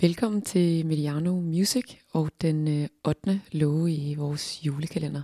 [0.00, 3.40] Velkommen til Mediano Music og den øh, 8.
[3.52, 5.22] låge i vores julekalender.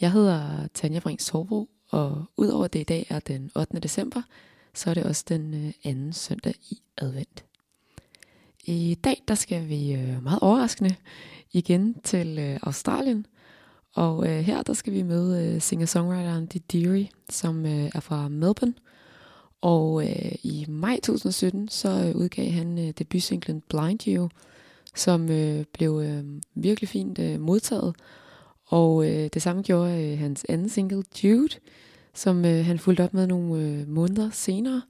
[0.00, 3.80] Jeg hedder Tanja Brink Sorbro, og udover det i dag er den 8.
[3.80, 4.22] december,
[4.74, 7.44] så er det også den øh, anden søndag i advent.
[8.64, 10.94] I dag der skal vi øh, meget overraskende
[11.52, 13.26] igen til Australien,
[13.94, 18.74] og her der skal vi møde singer-songwriteren Didiri, som er fra Melbourne,
[19.60, 24.28] og øh, i maj 2017, så øh, udgav han øh, debutsinglen Blind You,
[24.94, 26.24] som øh, blev øh,
[26.54, 27.96] virkelig fint øh, modtaget.
[28.66, 31.56] Og øh, det samme gjorde øh, hans anden single, Jude,
[32.14, 34.82] som øh, han fulgte op med nogle øh, måneder senere.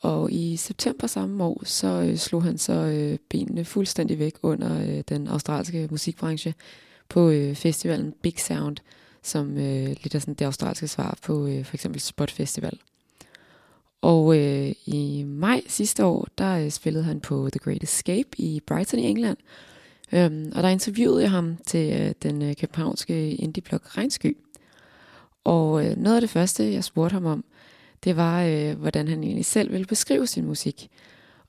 [0.00, 4.82] Og i september samme år, så øh, slog han så øh, benene fuldstændig væk under
[4.82, 6.54] øh, den australske musikbranche
[7.08, 8.76] på øh, festivalen Big Sound,
[9.22, 12.78] som øh, lidt er sådan det australske svar på øh, for eksempel Spot Festival.
[14.02, 18.60] Og øh, i maj sidste år, der øh, spillede han på The Great Escape i
[18.66, 19.36] Brighton i England.
[20.12, 24.36] Øhm, og der interviewede jeg ham til øh, den øh, københavnske indie-blog Regnsky.
[25.44, 27.44] Og øh, noget af det første, jeg spurgte ham om,
[28.04, 30.88] det var, øh, hvordan han egentlig selv ville beskrive sin musik.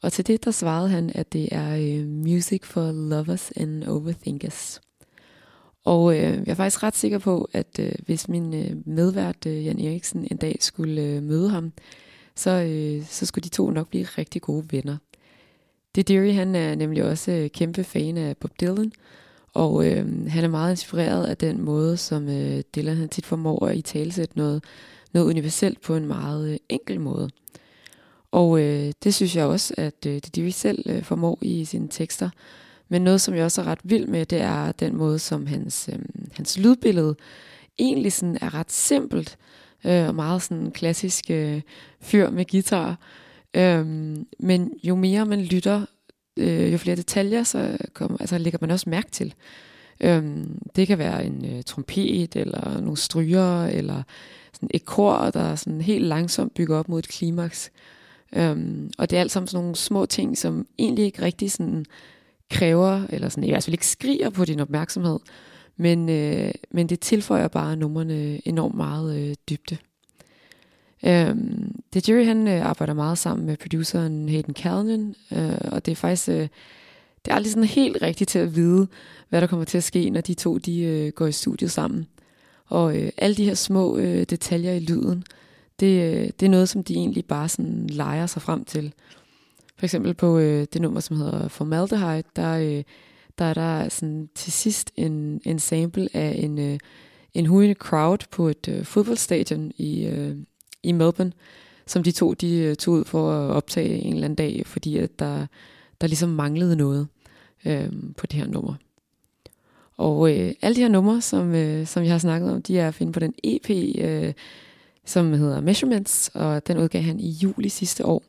[0.01, 4.81] Og til det, der svarede han, at det er øh, music for lovers and overthinkers.
[5.85, 9.65] Og øh, jeg er faktisk ret sikker på, at øh, hvis min øh, medvært øh,
[9.65, 11.71] Jan Eriksen en dag skulle øh, møde ham,
[12.35, 14.97] så, øh, så skulle de to nok blive rigtig gode venner.
[15.95, 18.91] Didiri, han er nemlig også øh, kæmpe fan af Bob Dylan,
[19.53, 23.67] og øh, han er meget inspireret af den måde, som øh, Dylan han tit formår
[23.67, 24.63] at i noget,
[25.13, 27.29] noget universelt på en meget øh, enkel måde.
[28.31, 32.29] Og øh, det synes jeg også, at øh, Didiri selv øh, formår i sine tekster.
[32.89, 35.89] Men noget, som jeg også er ret vild med, det er den måde, som hans,
[35.93, 35.99] øh,
[36.33, 37.15] hans lydbillede
[37.79, 39.37] egentlig sådan er ret simpelt,
[39.85, 41.61] øh, og meget sådan klassisk øh,
[42.01, 42.97] fyr med guitar.
[43.53, 45.85] Øhm, men jo mere man lytter,
[46.37, 49.33] øh, jo flere detaljer, så kommer, altså, lægger man også mærke til.
[50.01, 54.03] Øhm, det kan være en øh, trompet, eller nogle stryger, eller
[54.53, 57.71] sådan et kor, der sådan helt langsomt bygger op mod et klimaks.
[58.35, 61.85] Øhm, og det er alt sammen sådan nogle små ting, som egentlig ikke rigtig sådan
[62.51, 65.19] kræver, eller sådan i hvert fald ikke skriger på din opmærksomhed,
[65.77, 69.77] men, øh, men det tilføjer bare numrene enormt meget øh, dybde.
[71.05, 75.91] Øhm, det Jerry han øh, arbejder meget sammen med produceren Hayden Callan, øh, og det
[75.91, 76.47] er faktisk øh,
[77.25, 78.87] det er aldrig sådan helt rigtigt til at vide,
[79.29, 82.07] hvad der kommer til at ske, når de to de øh, går i studiet sammen.
[82.65, 85.23] Og øh, alle de her små øh, detaljer i lyden,
[85.79, 88.93] det, øh, det er noget, som de egentlig bare sådan leger sig frem til.
[89.77, 92.83] For eksempel på øh, det nummer, som hedder Formaldehyde, der, øh,
[93.39, 96.79] der er der sådan til sidst en, en sample af en, øh,
[97.33, 100.35] en hujende crowd på et øh, fodboldstadion i, øh,
[100.83, 101.31] i Melbourne,
[101.87, 104.97] som de to de øh, tog ud for at optage en eller anden dag, fordi
[104.97, 105.45] at der,
[106.01, 107.07] der ligesom manglede noget
[107.65, 108.75] øh, på det her nummer.
[109.97, 112.87] Og øh, alle de her numre, som, øh, som jeg har snakket om, de er
[112.87, 114.33] at finde på den EP, øh,
[115.05, 118.23] som hedder Measurements, og den udgav han i juli sidste år.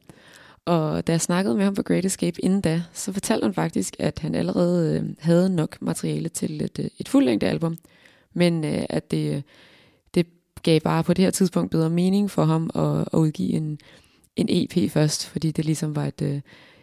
[0.64, 3.97] Og da jeg snakkede med ham på Great Escape inden da, så fortalte han faktisk,
[3.98, 7.78] at han allerede øh, havde nok materiale til et, øh, et fuldlængde album,
[8.32, 9.42] men øh, at det, øh,
[10.14, 10.26] det
[10.62, 13.78] gav bare på det her tidspunkt bedre mening for ham at, at udgive en,
[14.36, 16.41] en EP først, fordi det ligesom var et, øh,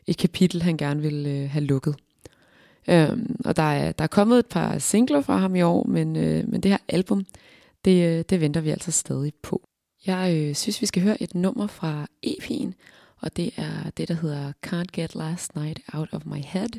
[0.07, 1.95] et kapitel, han gerne ville øh, have lukket.
[2.89, 6.15] Øhm, og der er, der er kommet et par singler fra ham i år, men,
[6.15, 7.25] øh, men det her album,
[7.85, 9.61] det, øh, det venter vi altså stadig på.
[10.05, 12.71] Jeg øh, synes, vi skal høre et nummer fra EP'en,
[13.21, 16.69] og det er det, der hedder Can't Get Last Night Out of My Head.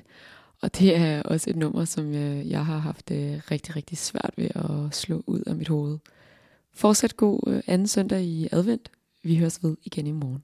[0.62, 4.30] Og det er også et nummer, som jeg, jeg har haft det rigtig, rigtig svært
[4.36, 5.98] ved at slå ud af mit hoved.
[6.75, 8.91] Fortsat god øh, anden søndag i advent.
[9.22, 10.42] Vi høres ved igen i morgen.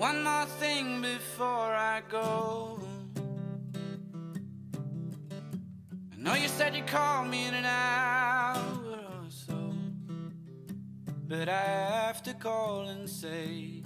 [0.00, 2.78] One more thing before I go
[6.12, 9.54] I know you said you'd call me in an hour or so
[11.28, 11.64] But I
[12.10, 13.82] have to call and say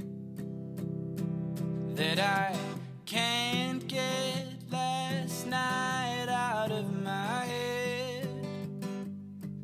[2.00, 2.56] that I
[3.04, 8.26] can't get last night out of my head.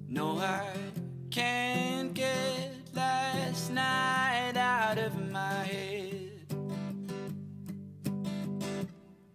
[0.07, 0.67] No, I
[1.31, 6.53] can't get last night out of my head.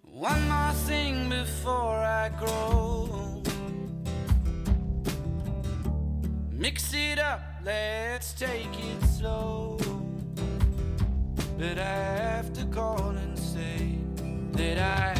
[0.04, 3.42] One more thing before I grow.
[6.52, 9.80] Mix it up, let's take it slow.
[11.58, 12.01] But I
[12.42, 14.00] have to call and say
[14.54, 15.16] that I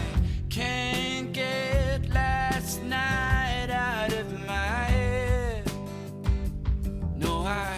[0.50, 5.72] can't get last night out of my head.
[7.16, 7.78] No, I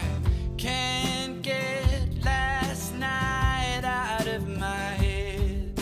[0.57, 5.78] can't get last night out of my head.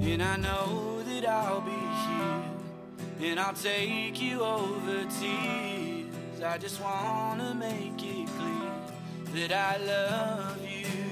[0.00, 6.40] And I know that I'll be here and I'll take you over tears.
[6.40, 11.09] I just wanna make it clear that I love you.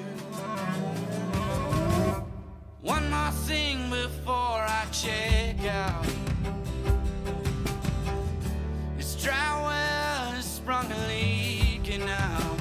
[2.82, 6.06] One more thing before I check out.
[8.96, 12.56] It's dry well has sprung a leak, and I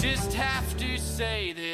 [0.00, 1.67] just have to say this.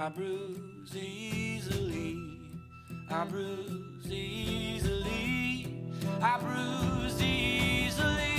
[0.00, 2.16] I bruise easily.
[3.10, 5.66] I bruise easily.
[6.22, 8.29] I bruise easily.